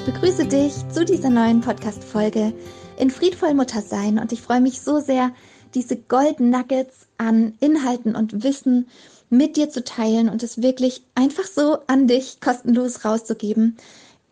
[0.00, 2.54] Ich begrüße dich zu dieser neuen Podcast-Folge
[2.96, 5.30] in Friedvoll Muttersein und ich freue mich so sehr,
[5.74, 8.88] diese Golden Nuggets an Inhalten und Wissen
[9.28, 13.76] mit dir zu teilen und es wirklich einfach so an dich kostenlos rauszugeben.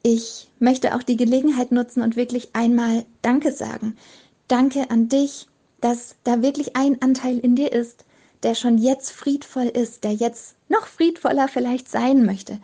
[0.02, 3.98] Ich möchte auch die Gelegenheit nutzen und wirklich einmal Danke sagen.
[4.48, 5.48] Danke an dich,
[5.82, 8.06] dass da wirklich ein Anteil in dir ist,
[8.42, 12.58] der schon jetzt friedvoll ist, der jetzt noch friedvoller vielleicht sein möchte.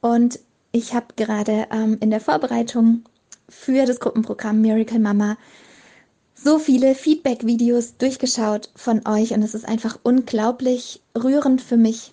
[0.00, 0.40] Und
[0.74, 3.04] ich habe gerade ähm, in der Vorbereitung
[3.48, 5.36] für das Gruppenprogramm Miracle Mama
[6.34, 12.12] so viele Feedback-Videos durchgeschaut von euch und es ist einfach unglaublich rührend für mich,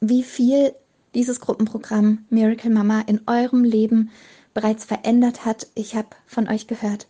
[0.00, 0.74] wie viel
[1.14, 4.10] dieses Gruppenprogramm Miracle Mama in eurem Leben
[4.52, 5.68] bereits verändert hat.
[5.76, 7.06] Ich habe von euch gehört,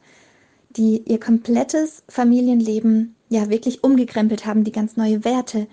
[0.69, 5.67] die ihr komplettes Familienleben ja wirklich umgekrempelt haben, die ganz neue Werte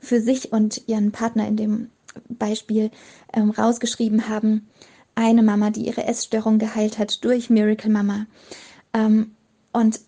[0.00, 1.90] für sich und ihren Partner in dem
[2.28, 2.90] Beispiel
[3.32, 4.68] ähm, rausgeschrieben haben.
[5.14, 8.26] Eine Mama, die ihre Essstörung geheilt hat durch Miracle Mama.
[8.94, 9.32] Ähm,
[9.72, 10.00] und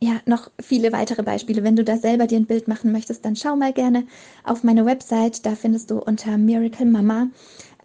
[0.00, 1.62] ja, noch viele weitere Beispiele.
[1.62, 4.04] Wenn du da selber dir ein Bild machen möchtest, dann schau mal gerne
[4.42, 5.46] auf meine Website.
[5.46, 7.28] Da findest du unter Miracle Mama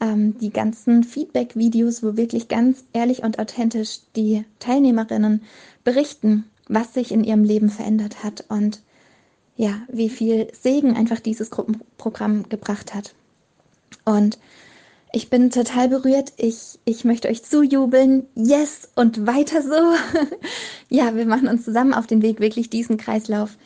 [0.02, 5.44] ähm, die ganzen Feedback-Videos, wo wirklich ganz ehrlich und authentisch die Teilnehmerinnen
[5.84, 8.82] berichten, was sich in ihrem Leben verändert hat und
[9.56, 13.14] ja, wie viel Segen einfach dieses Gruppenprogramm gebracht hat.
[14.06, 14.40] Und
[15.14, 16.34] ich bin total berührt.
[16.38, 18.28] Ich, ich möchte euch zujubeln.
[18.36, 19.96] Yes und weiter so.
[20.90, 23.58] ja, wir machen uns zusammen auf den Weg, wirklich diesen Kreislauf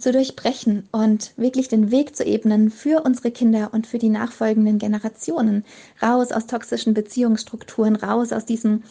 [0.00, 4.78] zu durchbrechen und wirklich den Weg zu ebnen für unsere Kinder und für die nachfolgenden
[4.78, 5.64] Generationen.
[6.02, 8.82] Raus aus toxischen Beziehungsstrukturen, raus aus diesem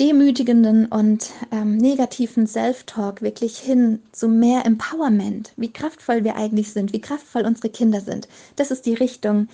[0.00, 6.94] demütigenden und ähm, negativen Self-Talk wirklich hin zu mehr Empowerment, wie kraftvoll wir eigentlich sind,
[6.94, 8.26] wie kraftvoll unsere Kinder sind.
[8.56, 9.48] Das ist die Richtung,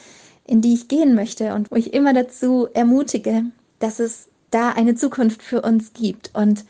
[0.47, 3.45] in die ich gehen möchte und wo ich immer dazu ermutige,
[3.79, 6.31] dass es da eine Zukunft für uns gibt.
[6.35, 6.65] Und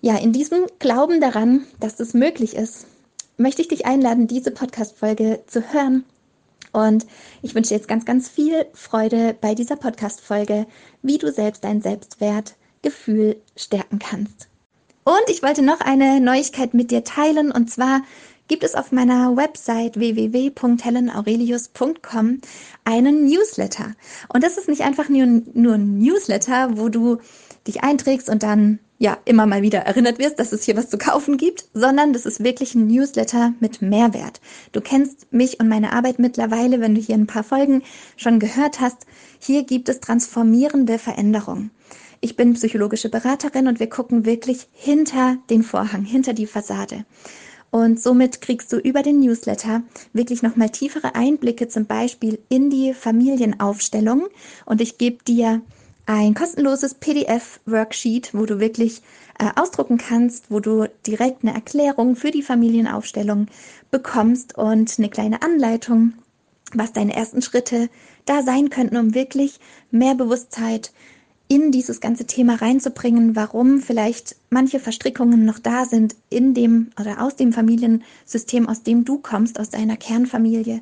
[0.00, 2.86] ja, in diesem Glauben daran, dass das möglich ist,
[3.36, 6.04] möchte ich dich einladen, diese Podcast-Folge zu hören.
[6.72, 7.06] Und
[7.42, 10.66] ich wünsche dir jetzt ganz, ganz viel Freude bei dieser Podcast-Folge,
[11.02, 14.48] wie du selbst dein Selbstwertgefühl stärken kannst.
[15.04, 18.02] Und ich wollte noch eine Neuigkeit mit dir teilen, und zwar
[18.52, 22.40] gibt es auf meiner Website www.helenaurelius.com
[22.84, 23.94] einen Newsletter.
[24.28, 25.24] Und das ist nicht einfach nur,
[25.54, 27.16] nur ein Newsletter, wo du
[27.66, 30.98] dich einträgst und dann ja immer mal wieder erinnert wirst, dass es hier was zu
[30.98, 34.42] kaufen gibt, sondern das ist wirklich ein Newsletter mit Mehrwert.
[34.72, 37.82] Du kennst mich und meine Arbeit mittlerweile, wenn du hier ein paar Folgen
[38.18, 39.06] schon gehört hast.
[39.38, 41.70] Hier gibt es transformierende Veränderungen.
[42.20, 47.06] Ich bin psychologische Beraterin und wir gucken wirklich hinter den Vorhang, hinter die Fassade.
[47.72, 52.92] Und somit kriegst du über den Newsletter wirklich nochmal tiefere Einblicke, zum Beispiel in die
[52.92, 54.28] Familienaufstellung.
[54.66, 55.62] Und ich gebe dir
[56.04, 59.00] ein kostenloses PDF-Worksheet, wo du wirklich
[59.38, 63.46] äh, ausdrucken kannst, wo du direkt eine Erklärung für die Familienaufstellung
[63.90, 66.12] bekommst und eine kleine Anleitung,
[66.74, 67.88] was deine ersten Schritte
[68.26, 69.58] da sein könnten, um wirklich
[69.90, 70.92] mehr Bewusstheit
[71.52, 77.20] in dieses ganze Thema reinzubringen, warum vielleicht manche Verstrickungen noch da sind in dem oder
[77.20, 80.80] aus dem Familiensystem, aus dem du kommst, aus deiner Kernfamilie.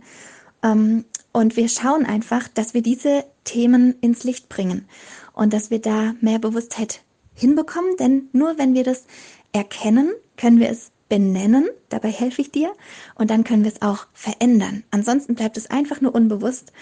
[0.63, 4.85] Ähm, und wir schauen einfach, dass wir diese Themen ins Licht bringen
[5.33, 7.01] und dass wir da mehr Bewusstheit
[7.35, 9.07] hinbekommen, denn nur wenn wir das
[9.51, 12.71] erkennen, können wir es benennen, dabei helfe ich dir,
[13.17, 14.85] und dann können wir es auch verändern.
[14.93, 16.73] Ansonsten bleibt es einfach nur unbewusst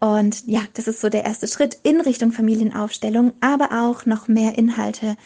[0.00, 4.58] und ja, das ist so der erste Schritt in Richtung Familienaufstellung, aber auch noch mehr
[4.58, 5.16] Inhalte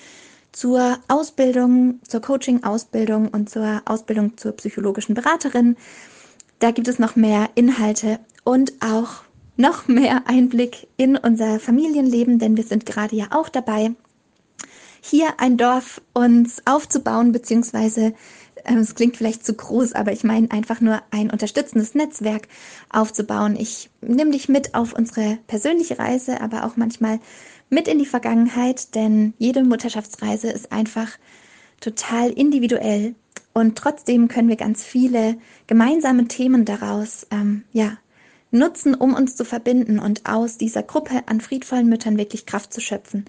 [0.53, 5.77] zur Ausbildung, zur Coaching-Ausbildung und zur Ausbildung zur psychologischen Beraterin.
[6.59, 9.23] Da gibt es noch mehr Inhalte und auch
[9.57, 13.93] noch mehr Einblick in unser Familienleben, denn wir sind gerade ja auch dabei,
[15.01, 18.15] hier ein Dorf uns aufzubauen, beziehungsweise
[18.77, 22.49] es klingt vielleicht zu groß, aber ich meine einfach nur ein unterstützendes Netzwerk
[22.91, 23.57] aufzubauen.
[23.57, 27.21] Ich nehme dich mit auf unsere persönliche Reise, aber auch manchmal
[27.71, 31.19] mit in die Vergangenheit, denn jede Mutterschaftsreise ist einfach
[31.81, 33.15] total individuell
[33.53, 35.37] und trotzdem können wir ganz viele
[35.67, 37.99] gemeinsame Themen daraus ähm, ja
[38.51, 42.81] nutzen, um uns zu verbinden und aus dieser Gruppe an friedvollen Müttern wirklich Kraft zu
[42.81, 43.27] schöpfen.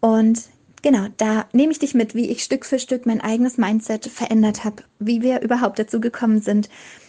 [0.00, 0.42] Und
[0.82, 4.64] genau, da nehme ich dich mit, wie ich Stück für Stück mein eigenes Mindset verändert
[4.64, 6.68] habe, wie wir überhaupt dazu gekommen sind,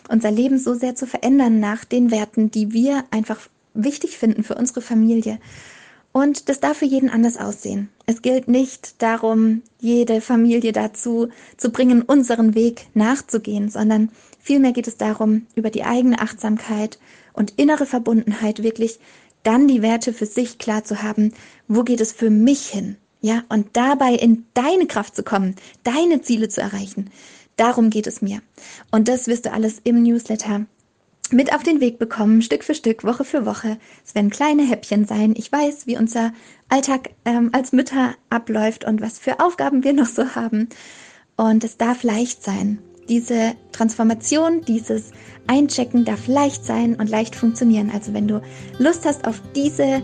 [0.10, 3.40] unser Leben so sehr zu verändern nach den Werten, die wir einfach
[3.74, 5.40] wichtig finden für unsere Familie.
[6.12, 7.90] Und das darf für jeden anders aussehen.
[8.06, 14.88] Es gilt nicht darum, jede Familie dazu zu bringen, unseren Weg nachzugehen, sondern vielmehr geht
[14.88, 17.00] es darum, über die eigene Achtsamkeit
[17.34, 19.00] und innere Verbundenheit wirklich
[19.42, 21.34] dann die Werte für sich klar zu haben,
[21.68, 22.98] wo geht es für mich hin?
[23.26, 25.56] Ja, und dabei in deine Kraft zu kommen,
[25.86, 27.10] deine Ziele zu erreichen.
[27.56, 28.42] Darum geht es mir.
[28.92, 30.66] Und das wirst du alles im Newsletter
[31.32, 33.78] mit auf den Weg bekommen, Stück für Stück, Woche für Woche.
[34.06, 35.36] Es werden kleine Häppchen sein.
[35.38, 36.34] Ich weiß, wie unser
[36.68, 40.68] Alltag ähm, als Mütter abläuft und was für Aufgaben wir noch so haben.
[41.38, 42.80] Und es darf leicht sein.
[43.08, 45.12] Diese Transformation, dieses
[45.48, 47.90] Einchecken darf leicht sein und leicht funktionieren.
[47.90, 48.42] Also wenn du
[48.80, 50.04] Lust hast auf diese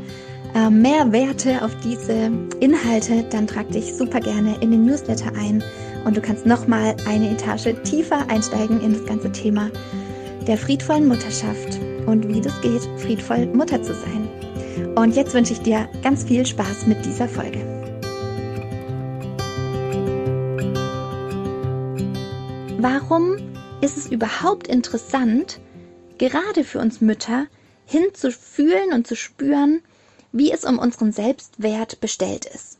[0.56, 5.64] äh, Mehrwerte, auf diese Inhalte, dann trag dich super gerne in den Newsletter ein
[6.06, 9.70] und du kannst nochmal eine Etage tiefer einsteigen in das ganze Thema
[10.48, 14.28] der friedvollen Mutterschaft und wie das geht, friedvoll Mutter zu sein.
[14.96, 17.60] Und jetzt wünsche ich dir ganz viel Spaß mit dieser Folge.
[22.80, 23.38] Warum
[23.82, 25.60] ist es überhaupt interessant,
[26.18, 27.46] gerade für uns Mütter,
[27.86, 29.82] hinzufühlen und zu spüren,
[30.32, 32.78] wie es um unseren Selbstwert bestellt ist?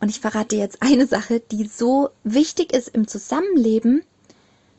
[0.00, 4.02] Und ich verrate dir jetzt eine Sache, die so wichtig ist im Zusammenleben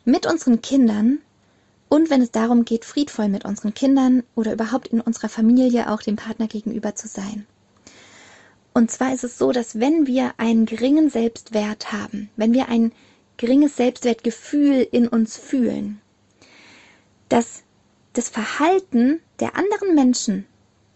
[0.05, 1.19] mit unseren Kindern
[1.89, 6.01] und wenn es darum geht, friedvoll mit unseren Kindern oder überhaupt in unserer Familie auch
[6.01, 7.47] dem Partner gegenüber zu sein.
[8.73, 12.91] Und zwar ist es so, dass wenn wir einen geringen Selbstwert haben, wenn wir ein
[13.37, 15.99] geringes Selbstwertgefühl in uns fühlen,
[17.27, 17.63] dass
[18.13, 20.45] das Verhalten der anderen Menschen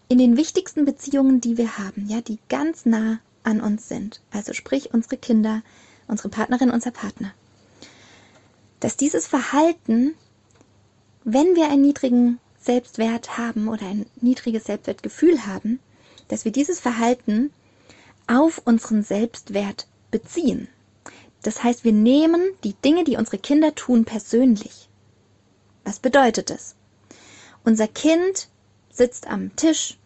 [0.08, 4.52] in den wichtigsten Beziehungen, die wir haben, ja, die ganz nah an uns sind, also
[4.52, 5.62] sprich unsere Kinder,
[6.08, 7.32] unsere Partnerin, unser Partner,
[8.80, 10.14] dass dieses Verhalten
[11.24, 15.80] wenn wir einen niedrigen Selbstwert haben oder ein niedriges Selbstwertgefühl haben,
[16.28, 17.50] dass wir dieses Verhalten
[18.26, 20.68] auf unseren Selbstwert beziehen.
[21.42, 24.88] Das heißt, wir nehmen die Dinge, die unsere Kinder tun, persönlich.
[25.84, 26.74] Was bedeutet das?
[27.64, 28.48] Unser Kind
[28.94, 29.98] sitzt am Tisch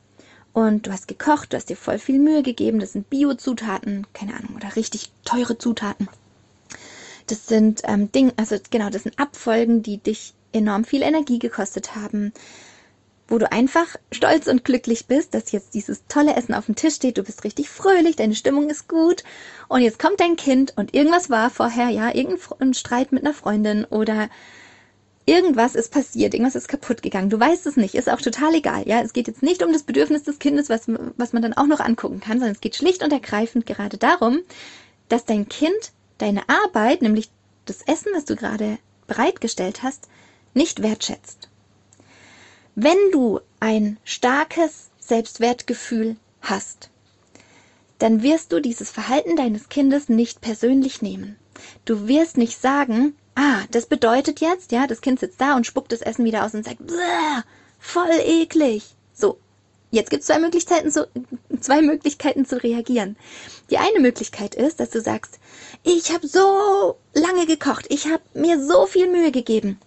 [0.53, 4.35] und du hast gekocht, du hast dir voll viel Mühe gegeben, das sind Bio-Zutaten, keine
[4.35, 6.09] Ahnung, oder richtig teure Zutaten.
[7.27, 11.95] Das sind ähm, Dinge, also genau, das sind Abfolgen, die dich enorm viel Energie gekostet
[11.95, 12.33] haben,
[13.29, 16.95] wo du einfach stolz und glücklich bist, dass jetzt dieses tolle Essen auf dem Tisch
[16.95, 19.25] steht, du bist richtig fröhlich, deine Stimmung ist gut
[19.69, 23.85] und jetzt kommt dein Kind und irgendwas war vorher, ja, irgendein Streit mit einer Freundin
[23.85, 24.31] oder
[25.29, 27.29] irgendwas ist passiert, irgendwas ist kaputt gegangen.
[27.29, 29.03] Du weißt es nicht, ist auch total egal, ja.
[29.03, 31.81] Es geht jetzt nicht um das Bedürfnis des Kindes, was, was man dann auch noch
[31.81, 34.41] angucken kann, sondern es geht schlicht und ergreifend gerade darum,
[35.09, 37.31] dass dein Kind deine Arbeit, nämlich
[37.67, 40.09] das Essen, was du gerade bereitgestellt hast,
[40.55, 41.51] nicht wertschätzt.
[42.75, 46.91] Wenn du ein starkes Selbstwertgefühl hast,
[47.99, 51.37] dann wirst du dieses Verhalten deines Kindes nicht persönlich nehmen.
[51.85, 55.93] Du wirst nicht sagen, ah, das bedeutet jetzt, ja, das Kind sitzt da und spuckt
[55.93, 56.79] das Essen wieder aus und sagt,
[57.79, 58.83] voll eklig.
[59.15, 59.39] So,
[59.93, 61.09] jetzt gibt es zwei Möglichkeiten, zu,
[61.61, 63.17] zwei Möglichkeiten zu reagieren.
[63.71, 65.39] Die eine Möglichkeit ist, dass du sagst,
[65.85, 69.79] ich habe so lange gekocht, ich habe mir so viel Mühe gegeben.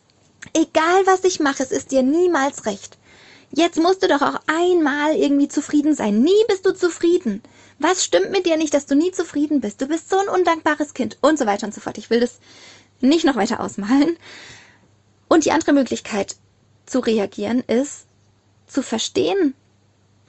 [0.53, 2.97] Egal was ich mache, es ist dir niemals recht.
[3.53, 6.21] Jetzt musst du doch auch einmal irgendwie zufrieden sein.
[6.21, 7.43] Nie bist du zufrieden.
[7.79, 9.81] Was stimmt mit dir nicht, dass du nie zufrieden bist?
[9.81, 11.97] Du bist so ein undankbares Kind und so weiter und so fort.
[11.97, 12.39] Ich will das
[13.01, 14.17] nicht noch weiter ausmalen.
[15.27, 16.35] Und die andere Möglichkeit
[16.85, 18.05] zu reagieren ist,
[18.67, 19.53] zu verstehen,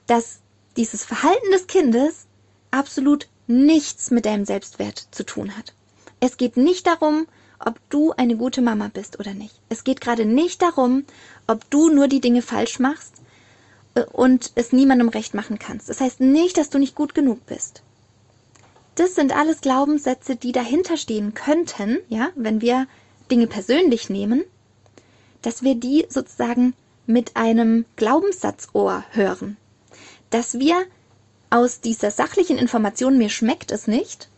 [0.06, 0.40] dass
[0.76, 2.26] dieses Verhalten des Kindes
[2.70, 5.74] absolut nichts mit deinem Selbstwert zu tun hat.
[6.20, 7.26] Es geht nicht darum,
[7.58, 9.54] ob du eine gute Mama bist oder nicht.
[9.68, 11.04] Es geht gerade nicht darum,
[11.46, 13.14] ob du nur die Dinge falsch machst
[13.94, 15.88] äh, und es niemandem recht machen kannst.
[15.88, 17.82] Das heißt nicht, dass du nicht gut genug bist.
[18.94, 22.86] Das sind alles Glaubenssätze, die dahinter stehen könnten, ja, wenn wir
[23.30, 24.44] Dinge persönlich nehmen,
[25.40, 26.74] dass wir die sozusagen
[27.06, 29.56] mit einem Glaubenssatzohr hören.
[30.30, 30.84] Dass wir
[31.50, 34.28] aus dieser sachlichen Information, mir schmeckt es nicht,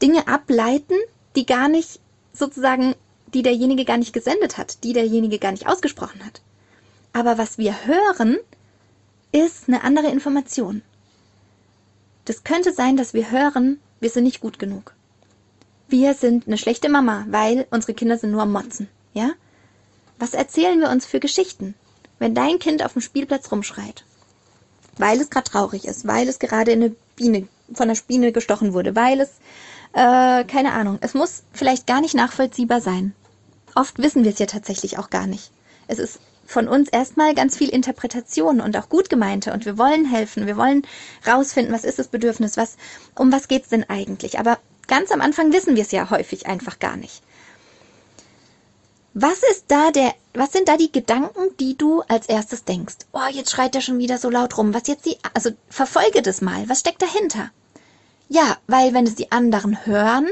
[0.00, 0.96] Dinge ableiten,
[1.36, 2.00] die gar nicht
[2.32, 2.94] sozusagen,
[3.34, 6.40] die derjenige gar nicht gesendet hat, die derjenige gar nicht ausgesprochen hat.
[7.12, 8.38] Aber was wir hören,
[9.32, 10.82] ist eine andere Information.
[12.24, 14.94] Das könnte sein, dass wir hören, wir sind nicht gut genug.
[15.88, 19.32] Wir sind eine schlechte Mama, weil unsere Kinder sind nur am Motzen, ja?
[20.18, 21.74] Was erzählen wir uns für Geschichten?
[22.22, 24.04] wenn dein Kind auf dem Spielplatz rumschreit,
[24.96, 28.74] weil es gerade traurig ist, weil es gerade in eine Biene, von einer Biene gestochen
[28.74, 29.30] wurde, weil es,
[29.92, 33.12] äh, keine Ahnung, es muss vielleicht gar nicht nachvollziehbar sein.
[33.74, 35.50] Oft wissen wir es ja tatsächlich auch gar nicht.
[35.88, 36.20] Es ist
[36.52, 40.56] von uns erstmal ganz viel Interpretation und auch gut gemeinte und wir wollen helfen, wir
[40.56, 40.86] wollen
[41.26, 42.76] rausfinden, was ist das Bedürfnis, was,
[43.16, 44.38] um was geht's denn eigentlich.
[44.38, 47.22] Aber ganz am Anfang wissen wir es ja häufig einfach gar nicht.
[49.14, 52.96] Was ist da der, was sind da die Gedanken, die du als erstes denkst?
[53.12, 54.72] Oh, jetzt schreit er schon wieder so laut rum.
[54.72, 56.66] Was jetzt die, also verfolge das mal.
[56.68, 57.50] Was steckt dahinter?
[58.28, 60.28] Ja, weil wenn es die anderen hören,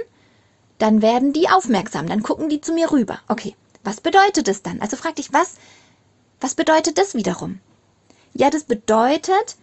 [0.78, 3.20] dann werden die aufmerksam, dann gucken die zu mir rüber.
[3.28, 4.80] Okay, was bedeutet es dann?
[4.80, 5.56] Also frag dich, was,
[6.40, 7.60] was bedeutet das wiederum?
[8.32, 9.56] Ja, das bedeutet,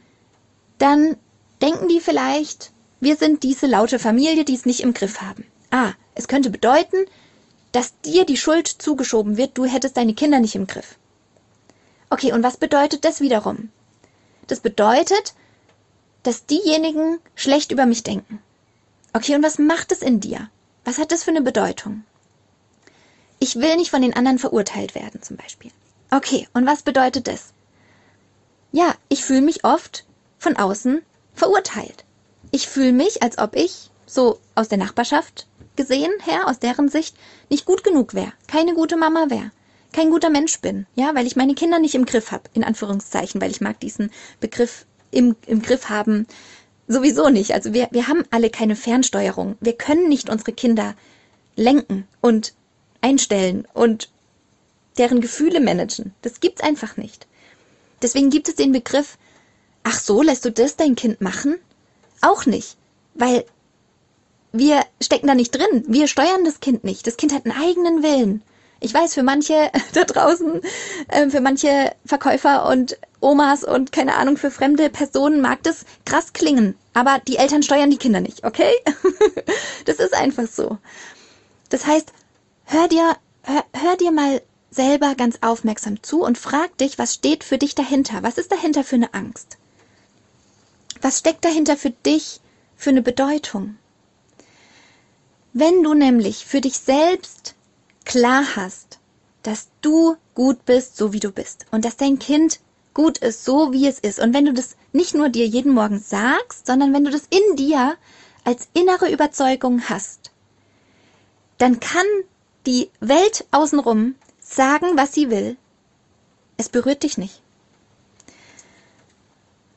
[0.77, 1.17] dann
[1.61, 5.45] denken die vielleicht, wir sind diese laute Familie, die es nicht im Griff haben.
[5.71, 7.05] Ah, es könnte bedeuten,
[7.71, 10.97] dass dir die Schuld zugeschoben wird, du hättest deine Kinder nicht im Griff.
[12.09, 13.69] Okay, und was bedeutet das wiederum?
[14.47, 15.33] Das bedeutet,
[16.23, 18.41] dass diejenigen schlecht über mich denken.
[19.13, 20.49] Okay, und was macht es in dir?
[20.85, 22.03] Was hat das für eine Bedeutung?
[23.39, 25.71] Ich will nicht von den anderen verurteilt werden, zum Beispiel.
[26.11, 27.53] Okay, und was bedeutet das?
[28.71, 30.05] Ja, ich fühle mich oft
[30.37, 31.01] von außen
[31.33, 32.05] verurteilt.
[32.51, 37.15] Ich fühle mich, als ob ich, so aus der Nachbarschaft gesehen her, aus deren Sicht,
[37.49, 39.51] nicht gut genug wäre, keine gute Mama wäre,
[39.91, 43.41] kein guter Mensch bin, ja, weil ich meine Kinder nicht im Griff habe, in Anführungszeichen,
[43.41, 46.27] weil ich mag diesen Begriff im, im Griff haben
[46.87, 47.53] sowieso nicht.
[47.53, 49.57] Also wir, wir haben alle keine Fernsteuerung.
[49.59, 50.95] Wir können nicht unsere Kinder
[51.55, 52.53] lenken und
[53.01, 54.09] einstellen und
[54.97, 56.13] deren Gefühle managen.
[56.21, 57.27] Das gibt's einfach nicht.
[58.01, 59.17] Deswegen gibt es den Begriff,
[59.83, 61.57] ach so, lässt du das dein Kind machen?
[62.21, 62.77] Auch nicht.
[63.13, 63.45] Weil
[64.51, 65.83] wir stecken da nicht drin.
[65.87, 67.07] Wir steuern das Kind nicht.
[67.07, 68.43] Das Kind hat einen eigenen Willen.
[68.79, 70.61] Ich weiß, für manche da draußen,
[71.07, 76.33] äh, für manche Verkäufer und Omas und keine Ahnung, für fremde Personen mag das krass
[76.33, 76.75] klingen.
[76.93, 78.71] Aber die Eltern steuern die Kinder nicht, okay?
[79.85, 80.77] das ist einfach so.
[81.69, 82.11] Das heißt,
[82.65, 87.43] hör dir, hör, hör dir mal selber ganz aufmerksam zu und frag dich, was steht
[87.43, 88.23] für dich dahinter?
[88.23, 89.57] Was ist dahinter für eine Angst?
[91.01, 92.41] Was steckt dahinter für dich
[92.75, 93.77] für eine Bedeutung?
[95.53, 97.55] Wenn du nämlich für dich selbst
[98.05, 98.99] klar hast,
[99.43, 102.59] dass du gut bist, so wie du bist und dass dein Kind
[102.93, 105.99] gut ist, so wie es ist und wenn du das nicht nur dir jeden Morgen
[105.99, 107.95] sagst, sondern wenn du das in dir
[108.43, 110.31] als innere Überzeugung hast,
[111.57, 112.05] dann kann
[112.65, 114.15] die Welt außenrum
[114.55, 115.57] sagen, was sie will.
[116.57, 117.41] Es berührt dich nicht.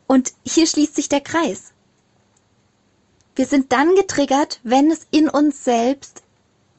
[0.07, 1.73] Und hier schließt sich der Kreis.
[3.37, 6.23] Wir sind dann getriggert, wenn es in uns selbst,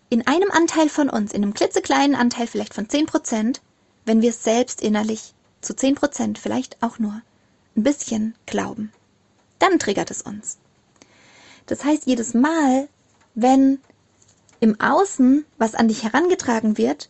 [0.09, 3.61] in einem Anteil von uns, in einem klitzekleinen Anteil vielleicht von 10 Prozent,
[4.05, 7.21] wenn wir es selbst innerlich zu 10 Prozent vielleicht auch nur
[7.75, 8.91] ein bisschen glauben.
[9.59, 10.57] Dann triggert es uns.
[11.67, 12.89] Das heißt, jedes Mal,
[13.33, 13.79] wenn
[14.59, 17.09] im Außen was an dich herangetragen wird,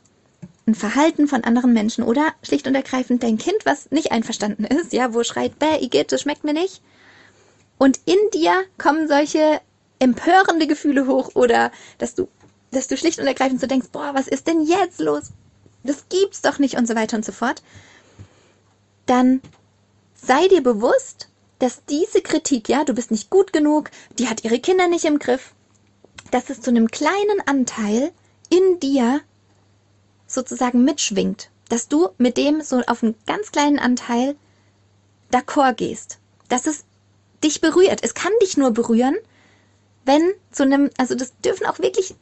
[0.67, 4.93] ein Verhalten von anderen Menschen oder schlicht und ergreifend dein Kind, was nicht einverstanden ist,
[4.93, 6.81] ja, wo schreit, bäh, Igitt, das schmeckt mir nicht,
[7.81, 9.59] und in dir kommen solche
[9.97, 12.27] empörende Gefühle hoch oder dass du,
[12.69, 15.31] dass du schlicht und ergreifend so denkst, boah, was ist denn jetzt los?
[15.83, 17.63] Das gibt's doch nicht und so weiter und so fort.
[19.07, 19.41] Dann
[20.13, 23.89] sei dir bewusst, dass diese Kritik, ja, du bist nicht gut genug,
[24.19, 25.55] die hat ihre Kinder nicht im Griff,
[26.29, 28.11] dass es zu einem kleinen Anteil
[28.49, 29.21] in dir
[30.33, 34.35] sozusagen mitschwingt, dass du mit dem so auf einen ganz kleinen Anteil
[35.31, 36.19] d'accord gehst,
[36.49, 36.83] dass es
[37.43, 37.99] dich berührt.
[38.03, 39.15] Es kann dich nur berühren,
[40.05, 42.15] wenn zu einem, also das dürfen auch wirklich,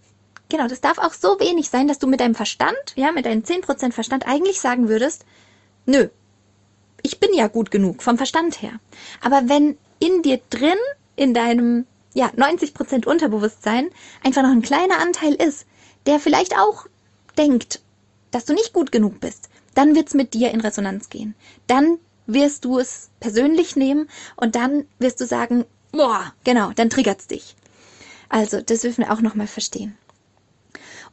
[0.49, 3.43] genau, das darf auch so wenig sein, dass du mit deinem Verstand, ja, mit deinem
[3.43, 5.25] 10% Verstand eigentlich sagen würdest,
[5.85, 6.09] nö,
[7.01, 8.79] ich bin ja gut genug vom Verstand her.
[9.21, 10.77] Aber wenn in dir drin,
[11.15, 13.89] in deinem, ja, 90% Unterbewusstsein
[14.23, 15.65] einfach noch ein kleiner Anteil ist,
[16.05, 16.87] der vielleicht auch
[17.37, 17.81] denkt,
[18.31, 21.35] dass du nicht gut genug bist, dann wird's mit dir in Resonanz gehen.
[21.67, 27.27] Dann wirst du es persönlich nehmen und dann wirst du sagen, boah, genau, dann triggert's
[27.27, 27.55] dich.
[28.29, 29.97] Also, das dürfen wir auch nochmal verstehen.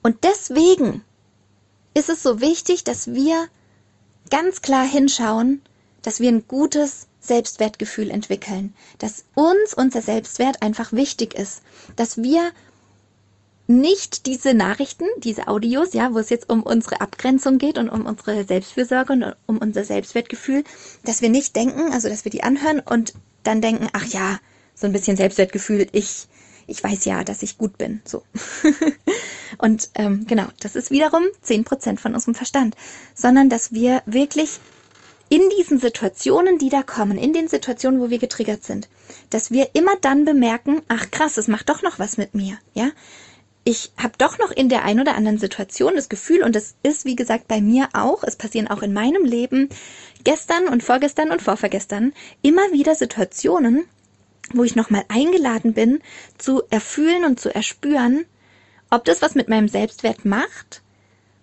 [0.02, 1.02] Und deswegen
[1.94, 3.48] ist es so wichtig, dass wir
[4.30, 5.62] ganz klar hinschauen,
[6.02, 11.62] dass wir ein gutes Selbstwertgefühl entwickeln, dass uns unser Selbstwert einfach wichtig ist,
[11.96, 12.52] dass wir
[13.66, 18.06] nicht diese Nachrichten, diese Audios, ja, wo es jetzt um unsere Abgrenzung geht und um
[18.06, 20.64] unsere Selbstfürsorge und um unser Selbstwertgefühl,
[21.04, 24.38] dass wir nicht denken, also dass wir die anhören und dann denken, ach ja,
[24.74, 26.28] so ein bisschen Selbstwertgefühl, ich,
[26.66, 28.22] ich weiß ja, dass ich gut bin, so.
[29.58, 32.76] und ähm, genau, das ist wiederum zehn Prozent von unserem Verstand,
[33.14, 34.60] sondern dass wir wirklich
[35.28, 38.88] in diesen Situationen, die da kommen, in den Situationen, wo wir getriggert sind,
[39.30, 42.90] dass wir immer dann bemerken, ach krass, es macht doch noch was mit mir, ja?
[43.68, 47.04] Ich habe doch noch in der ein oder anderen Situation das Gefühl, und das ist,
[47.04, 49.70] wie gesagt, bei mir auch, es passieren auch in meinem Leben
[50.22, 53.84] gestern und vorgestern und vorvergestern immer wieder Situationen,
[54.54, 56.00] wo ich nochmal eingeladen bin,
[56.38, 58.24] zu erfühlen und zu erspüren,
[58.88, 60.82] ob das was mit meinem Selbstwert macht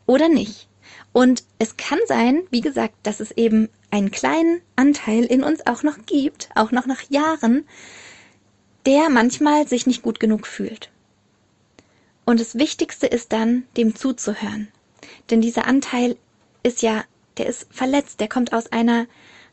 [0.06, 0.70] oder nicht.
[1.12, 5.84] Und es kann sein, wie gesagt, dass es eben einen kleinen Anteil in uns auch
[5.84, 7.68] noch gibt, auch noch nach Jahren,
[8.86, 10.93] der manchmal sich nicht gut genug fühlt.
[12.26, 14.70] Und das Wichtigste ist dann, dem zuzuhören.
[15.30, 16.16] Denn dieser Anteil
[16.64, 17.04] ist ja,
[17.38, 19.08] der ist verletzt, der kommt aus einer,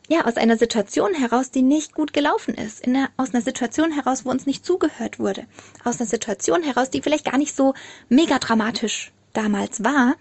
[0.09, 2.87] ja, aus einer Situation heraus, die nicht gut gelaufen ist.
[2.87, 5.47] Einer, aus einer Situation heraus, wo uns nicht zugehört wurde.
[5.85, 7.75] Aus einer Situation heraus, die vielleicht gar nicht so
[8.09, 10.15] mega dramatisch damals war,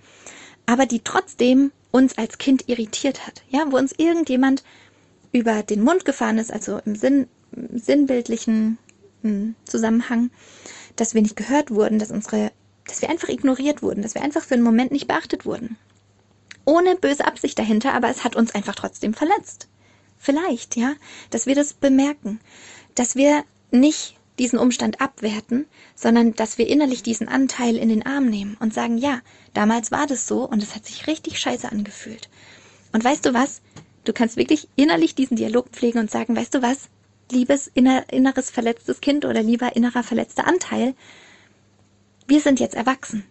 [0.65, 3.43] aber die trotzdem uns als Kind irritiert hat.
[3.49, 4.63] Ja, wo uns irgendjemand
[5.31, 7.27] über den Mund gefahren ist, also im Sinn,
[7.73, 8.77] sinnbildlichen
[9.21, 10.29] hm, Zusammenhang,
[10.99, 12.51] dass wir nicht gehört wurden, dass unsere,
[12.87, 15.77] dass wir einfach ignoriert wurden, dass wir einfach für einen Moment nicht beachtet wurden.
[16.65, 19.67] Ohne böse Absicht dahinter, aber es hat uns einfach trotzdem verletzt.
[20.17, 20.95] Vielleicht, ja,
[21.29, 22.39] dass wir das bemerken,
[22.95, 25.65] dass wir nicht diesen Umstand abwerten,
[25.95, 29.21] sondern dass wir innerlich diesen Anteil in den Arm nehmen und sagen, ja,
[29.53, 32.29] damals war das so und es hat sich richtig scheiße angefühlt.
[32.91, 33.61] Und weißt du was?
[34.05, 36.89] Du kannst wirklich innerlich diesen Dialog pflegen und sagen, weißt du was?
[37.31, 40.95] Liebes inner, inneres verletztes Kind oder lieber innerer verletzter Anteil,
[42.27, 43.23] wir sind jetzt erwachsen.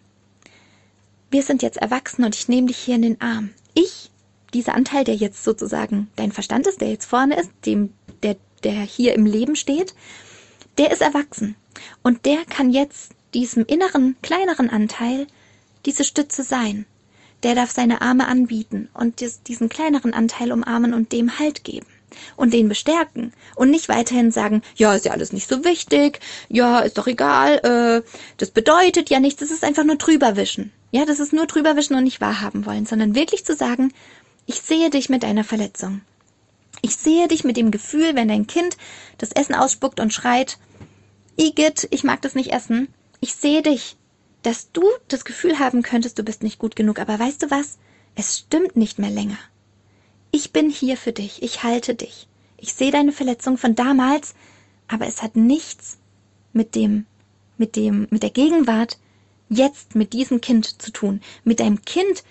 [1.31, 3.51] Wir sind jetzt erwachsen und ich nehme dich hier in den Arm.
[3.73, 4.09] Ich,
[4.53, 8.73] dieser Anteil, der jetzt sozusagen dein Verstand ist, der jetzt vorne ist, dem, der, der
[8.81, 9.93] hier im Leben steht,
[10.77, 11.55] der ist erwachsen.
[12.03, 15.27] Und der kann jetzt diesem inneren, kleineren Anteil
[15.85, 16.85] diese Stütze sein.
[17.43, 21.87] Der darf seine Arme anbieten und diesen kleineren Anteil umarmen und dem Halt geben
[22.35, 26.19] und den bestärken und nicht weiterhin sagen, ja, ist ja alles nicht so wichtig,
[26.49, 30.71] ja, ist doch egal, äh, das bedeutet ja nichts, das ist einfach nur drüberwischen.
[30.91, 33.93] Ja, das ist nur drüberwischen und nicht wahrhaben wollen, sondern wirklich zu sagen,
[34.45, 36.01] ich sehe dich mit deiner Verletzung.
[36.81, 38.77] Ich sehe dich mit dem Gefühl, wenn dein Kind
[39.17, 40.57] das Essen ausspuckt und schreit,
[41.37, 42.87] Igitt, ich mag das nicht essen.
[43.21, 43.95] Ich sehe dich,
[44.41, 46.99] dass du das Gefühl haben könntest, du bist nicht gut genug.
[46.99, 47.77] Aber weißt du was?
[48.15, 49.37] Es stimmt nicht mehr länger.
[50.31, 51.41] Ich bin hier für dich.
[51.41, 52.27] Ich halte dich.
[52.57, 54.35] Ich sehe deine Verletzung von damals,
[54.87, 55.97] aber es hat nichts
[56.53, 57.05] mit dem,
[57.57, 58.97] mit dem, mit der Gegenwart
[59.49, 61.21] jetzt mit diesem Kind zu tun.
[61.43, 62.23] Mit deinem Kind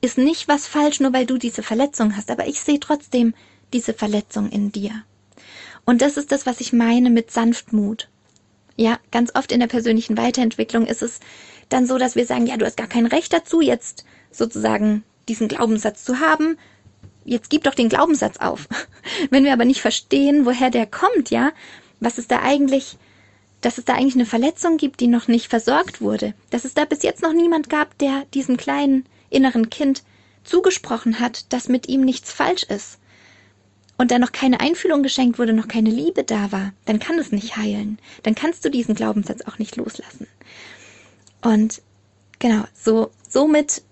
[0.00, 3.34] ist nicht was falsch, nur weil du diese Verletzung hast, aber ich sehe trotzdem
[3.72, 5.04] diese Verletzung in dir.
[5.84, 8.08] Und das ist das, was ich meine mit Sanftmut.
[8.76, 11.20] Ja, ganz oft in der persönlichen Weiterentwicklung ist es
[11.68, 15.48] dann so, dass wir sagen, ja, du hast gar kein Recht dazu, jetzt sozusagen diesen
[15.48, 16.56] Glaubenssatz zu haben.
[17.24, 18.68] Jetzt gib doch den Glaubenssatz auf.
[19.30, 21.52] Wenn wir aber nicht verstehen, woher der kommt, ja,
[22.00, 22.96] was ist da eigentlich,
[23.60, 26.84] dass es da eigentlich eine Verletzung gibt, die noch nicht versorgt wurde, dass es da
[26.84, 30.02] bis jetzt noch niemand gab, der diesem kleinen inneren Kind
[30.44, 33.00] zugesprochen hat, dass mit ihm nichts falsch ist,
[34.00, 37.32] und da noch keine Einfühlung geschenkt wurde, noch keine Liebe da war, dann kann es
[37.32, 37.98] nicht heilen.
[38.22, 40.26] Dann kannst du diesen Glaubenssatz auch nicht loslassen.
[41.42, 41.82] Und
[42.38, 43.82] genau, so, somit,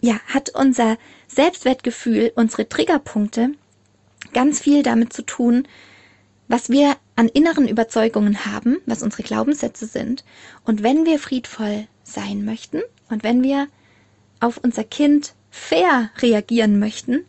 [0.00, 3.52] ja, hat unser Selbstwertgefühl, unsere Triggerpunkte
[4.32, 5.66] ganz viel damit zu tun,
[6.48, 10.24] was wir an inneren Überzeugungen haben, was unsere Glaubenssätze sind.
[10.64, 12.80] Und wenn wir friedvoll sein möchten
[13.10, 13.68] und wenn wir
[14.40, 17.24] auf unser Kind fair reagieren möchten,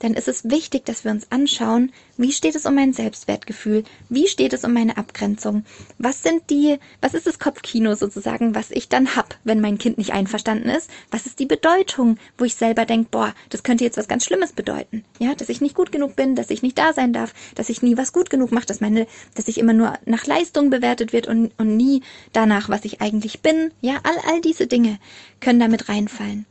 [0.00, 4.26] dann ist es wichtig, dass wir uns anschauen, wie steht es um mein Selbstwertgefühl, wie
[4.26, 5.64] steht es um meine Abgrenzung,
[5.98, 9.98] was sind die, was ist das Kopfkino sozusagen, was ich dann hab, wenn mein Kind
[9.98, 13.96] nicht einverstanden ist, was ist die Bedeutung, wo ich selber denke, boah, das könnte jetzt
[13.98, 16.92] was ganz Schlimmes bedeuten, ja, dass ich nicht gut genug bin, dass ich nicht da
[16.92, 19.94] sein darf, dass ich nie was gut genug mache, dass meine, dass ich immer nur
[20.06, 24.40] nach Leistung bewertet wird und, und nie danach, was ich eigentlich bin, ja, all, all
[24.40, 24.98] diese Dinge
[25.40, 26.46] können damit reinfallen,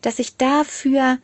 [0.00, 1.18] dass ich dafür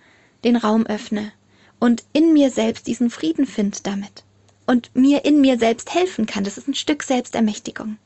[0.45, 1.33] den Raum öffne
[1.79, 4.25] und in mir selbst diesen Frieden finde damit
[4.67, 6.45] und mir in mir selbst helfen kann.
[6.45, 7.97] Das ist ein Stück Selbstermächtigung.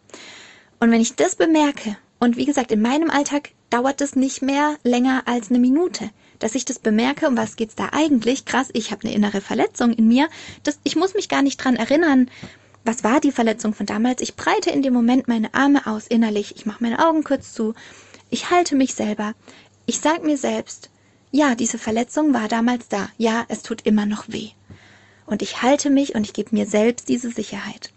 [0.78, 4.76] Und wenn ich das bemerke, und wie gesagt, in meinem Alltag dauert es nicht mehr
[4.84, 8.44] länger als eine Minute, dass ich das bemerke, um was geht's da eigentlich?
[8.44, 10.28] Krass, ich habe eine innere Verletzung in mir.
[10.62, 12.30] Das, ich muss mich gar nicht dran erinnern,
[12.84, 14.22] was war die Verletzung von damals.
[14.22, 16.54] Ich breite in dem Moment meine Arme aus innerlich.
[16.56, 17.74] Ich mache meine Augen kurz zu.
[18.30, 19.34] Ich halte mich selber.
[19.86, 20.90] Ich sag mir selbst,
[21.32, 23.08] ja, diese Verletzung war damals da.
[23.16, 24.50] Ja, es tut immer noch weh.
[25.24, 27.90] Und ich halte mich und ich gebe mir selbst diese Sicherheit.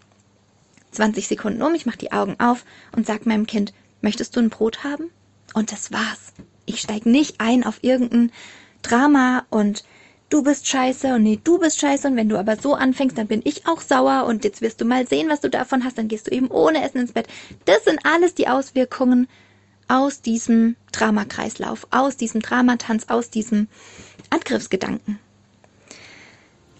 [0.92, 2.64] 20 Sekunden um, ich mache die Augen auf
[2.96, 5.10] und sag meinem Kind, möchtest du ein Brot haben?
[5.52, 6.32] Und das war's.
[6.64, 8.32] Ich steige nicht ein auf irgendein
[8.80, 9.84] Drama und
[10.30, 13.26] du bist scheiße und nee, du bist scheiße und wenn du aber so anfängst, dann
[13.26, 16.08] bin ich auch sauer und jetzt wirst du mal sehen, was du davon hast, dann
[16.08, 17.28] gehst du eben ohne Essen ins Bett.
[17.66, 19.28] Das sind alles die Auswirkungen
[19.88, 23.68] aus diesem Dramakreislauf, aus diesem Dramatanz, aus diesem
[24.30, 25.18] Angriffsgedanken.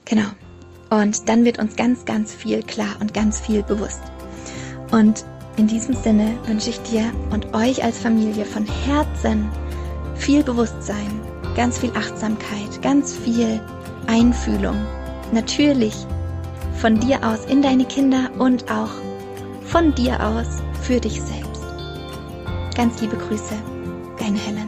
[0.04, 0.28] Genau.
[0.90, 4.02] Und dann wird uns ganz, ganz viel klar und ganz viel bewusst.
[4.92, 5.24] Und
[5.56, 9.50] in diesem Sinne wünsche ich dir und euch als Familie von Herzen
[10.14, 11.20] viel Bewusstsein,
[11.56, 13.60] ganz viel Achtsamkeit, ganz viel
[14.06, 14.76] Einfühlung.
[15.32, 15.94] Natürlich
[16.80, 18.90] von dir aus in deine Kinder und auch
[19.64, 21.45] von dir aus für dich selbst.
[22.76, 23.54] Ganz liebe Grüße,
[24.18, 24.65] deine Helen.